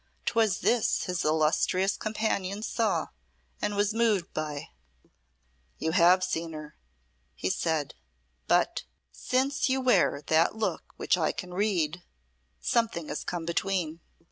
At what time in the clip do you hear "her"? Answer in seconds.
6.53-6.75